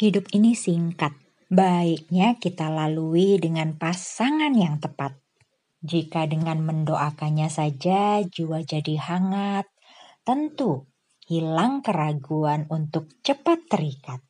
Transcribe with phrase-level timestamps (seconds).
[0.00, 1.12] Hidup ini singkat.
[1.52, 5.12] Baiknya kita lalui dengan pasangan yang tepat.
[5.84, 9.68] Jika dengan mendoakannya saja jiwa jadi hangat,
[10.24, 10.88] tentu
[11.28, 14.24] hilang keraguan untuk cepat terikat.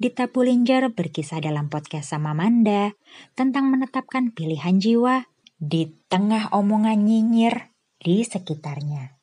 [0.00, 2.96] Dita Pulinjar berkisah dalam podcast sama Manda
[3.36, 5.28] tentang menetapkan pilihan jiwa
[5.60, 7.68] di tengah omongan nyinyir
[8.00, 9.13] di sekitarnya.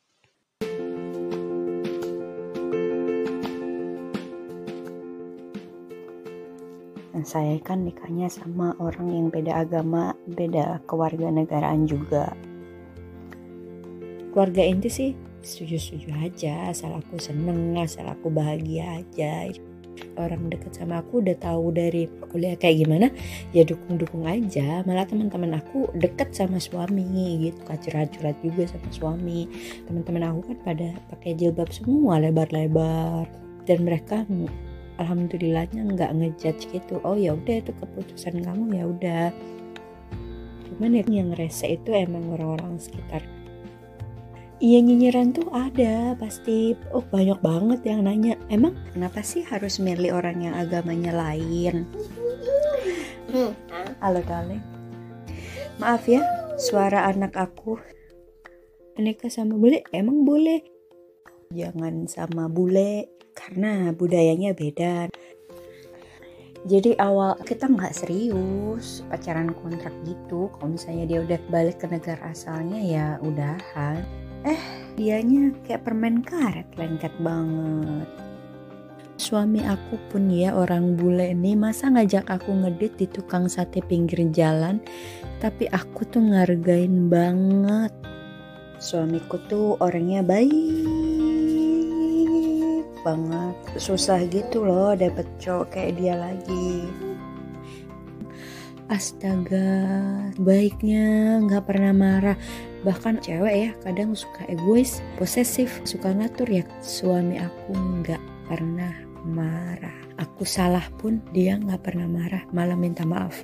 [7.12, 12.32] Dan saya kan nikahnya sama orang yang beda agama, beda kewarganegaraan juga.
[14.32, 15.10] Keluarga inti sih
[15.44, 19.52] setuju-setuju aja, asal aku seneng, asal aku bahagia aja.
[20.16, 23.12] Orang dekat sama aku udah tahu dari kuliah kayak gimana
[23.52, 24.80] ya dukung-dukung aja.
[24.88, 27.60] Malah teman-teman aku deket sama suami gitu.
[27.68, 29.52] Curhat-curhat juga sama suami.
[29.84, 33.28] Teman-teman aku kan pada pakai jilbab semua lebar-lebar.
[33.68, 34.24] Dan mereka
[35.02, 37.02] alhamdulillahnya nggak ngejudge gitu.
[37.02, 39.26] Oh ya udah itu keputusan kamu ya udah.
[40.70, 43.20] Cuman yang rese itu emang orang-orang sekitar.
[44.62, 46.78] Iya nyinyiran tuh ada pasti.
[46.94, 51.84] Oh banyak banget yang nanya emang kenapa sih harus milih orang yang agamanya lain?
[54.00, 54.64] Halo darling.
[55.76, 56.22] Maaf ya
[56.56, 57.76] suara anak aku
[58.96, 59.84] menikah sama bule.
[59.92, 60.62] Emang boleh
[61.52, 63.11] jangan sama bule
[63.42, 65.10] karena budayanya beda.
[66.62, 70.46] Jadi awal kita nggak serius pacaran kontrak gitu.
[70.54, 74.06] Kalau misalnya dia udah balik ke negara asalnya ya udahan.
[74.46, 74.62] Eh,
[74.94, 78.06] dianya kayak permen karet lengket banget.
[79.18, 84.22] Suami aku pun ya orang bule ini masa ngajak aku ngedit di tukang sate pinggir
[84.30, 84.78] jalan?
[85.42, 87.90] Tapi aku tuh ngargain banget.
[88.78, 90.81] Suamiku tuh orangnya baik
[93.02, 93.54] banget.
[93.78, 96.86] Susah gitu loh dapet cowok kayak dia lagi.
[98.90, 99.70] Astaga,
[100.36, 102.38] baiknya nggak pernah marah
[102.82, 107.72] bahkan cewek ya kadang suka egois posesif suka ngatur ya suami aku
[108.02, 108.90] nggak pernah
[109.22, 113.38] marah aku salah pun dia nggak pernah marah malah minta maaf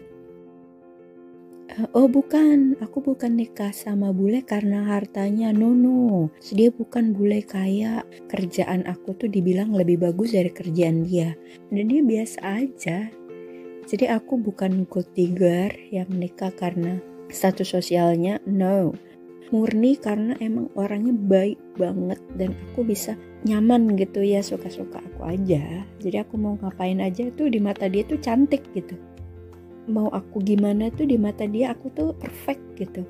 [1.95, 6.27] Oh bukan, aku bukan nikah sama bule karena hartanya, no no.
[6.51, 11.39] Dia bukan bule kaya, kerjaan aku tuh dibilang lebih bagus dari kerjaan dia.
[11.71, 13.07] Dan dia biasa aja.
[13.87, 16.99] Jadi aku bukan gold digger yang menikah karena
[17.31, 18.91] status sosialnya, no
[19.49, 25.89] murni karena emang orangnya baik banget dan aku bisa nyaman gitu ya suka-suka aku aja
[26.03, 28.99] jadi aku mau ngapain aja tuh di mata dia tuh cantik gitu
[29.89, 33.03] mau aku gimana tuh di mata dia aku tuh perfect gitu.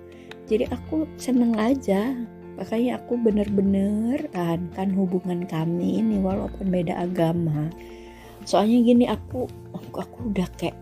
[0.49, 2.15] Jadi aku seneng aja.
[2.59, 7.71] Makanya aku bener-bener tahankan hubungan kami ini walaupun beda agama.
[8.43, 9.47] Soalnya gini aku
[9.77, 10.75] aku, aku udah kayak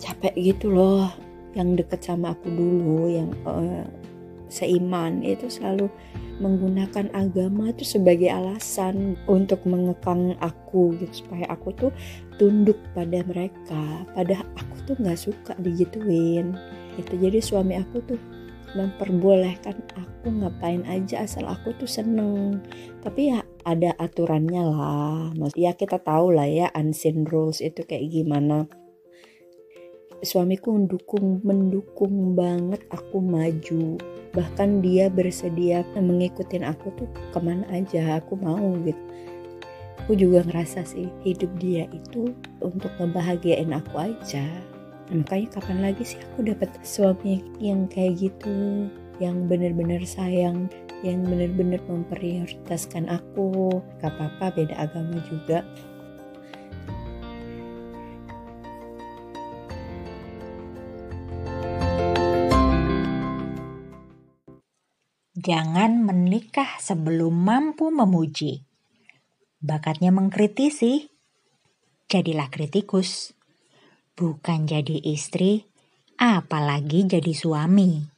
[0.00, 1.10] capek gitu loh.
[1.54, 3.86] Yang deket sama aku dulu yang uh,
[4.48, 5.24] seiman.
[5.24, 5.88] Itu selalu
[6.42, 11.24] menggunakan agama itu sebagai alasan untuk mengekang aku gitu.
[11.24, 11.90] Supaya aku tuh
[12.36, 14.06] tunduk pada mereka.
[14.12, 16.54] Pada aku tuh nggak suka digituin.
[16.98, 18.20] Itu jadi suami aku tuh
[18.74, 22.58] memperbolehkan aku ngapain aja asal aku tuh seneng.
[23.00, 25.30] Tapi ya ada aturannya lah.
[25.54, 28.66] Ya kita tahu lah ya unseen rules itu kayak gimana.
[30.24, 34.00] Suamiku mendukung mendukung banget aku maju
[34.34, 38.98] bahkan dia bersedia mengikuti aku tuh ke mana aja aku mau gitu.
[40.04, 44.44] Aku juga ngerasa sih hidup dia itu untuk ngebahagiain aku aja.
[45.08, 48.88] Nah, makanya kapan lagi sih aku dapat suami yang kayak gitu
[49.22, 50.68] yang bener-bener sayang
[51.00, 53.80] yang bener-bener memprioritaskan aku?
[54.02, 55.64] Gak apa-apa beda agama juga
[65.44, 68.64] Jangan menikah sebelum mampu memuji.
[69.60, 71.12] Bakatnya mengkritisi,
[72.08, 73.36] jadilah kritikus.
[74.16, 75.68] Bukan jadi istri,
[76.16, 78.08] apalagi jadi suami.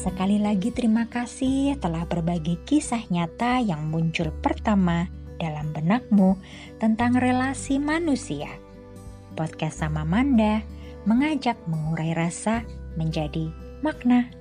[0.00, 6.40] Sekali lagi terima kasih telah berbagi kisah nyata yang muncul pertama dalam benakmu
[6.80, 8.64] tentang relasi manusia
[9.36, 10.64] podcast sama Manda
[11.04, 12.64] mengajak mengurai rasa
[12.96, 13.52] menjadi
[13.84, 14.32] makna.